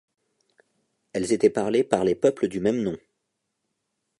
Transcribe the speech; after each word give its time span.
Elles 1.13 1.31
étaient 1.31 1.51
parlées 1.51 1.83
par 1.83 2.03
les 2.03 2.15
peuples 2.15 2.47
du 2.47 2.59
même 2.59 2.81
nom. 2.81 2.97